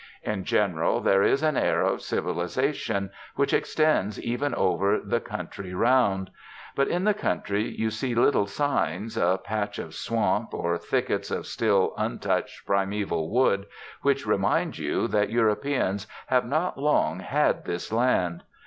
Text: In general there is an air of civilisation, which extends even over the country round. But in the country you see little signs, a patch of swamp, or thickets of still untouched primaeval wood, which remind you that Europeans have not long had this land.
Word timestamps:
In 0.23 0.45
general 0.45 0.99
there 0.99 1.21
is 1.21 1.43
an 1.43 1.55
air 1.55 1.81
of 1.83 2.01
civilisation, 2.01 3.11
which 3.35 3.53
extends 3.53 4.19
even 4.19 4.55
over 4.55 4.97
the 4.99 5.19
country 5.19 5.75
round. 5.75 6.31
But 6.75 6.87
in 6.87 7.03
the 7.03 7.13
country 7.13 7.67
you 7.69 7.91
see 7.91 8.15
little 8.15 8.47
signs, 8.47 9.15
a 9.15 9.37
patch 9.43 9.77
of 9.77 9.93
swamp, 9.93 10.55
or 10.55 10.75
thickets 10.79 11.29
of 11.29 11.45
still 11.45 11.93
untouched 11.99 12.65
primaeval 12.65 13.29
wood, 13.29 13.67
which 14.01 14.25
remind 14.25 14.79
you 14.79 15.07
that 15.09 15.29
Europeans 15.29 16.07
have 16.25 16.47
not 16.47 16.79
long 16.79 17.19
had 17.19 17.65
this 17.65 17.91
land. 17.91 18.41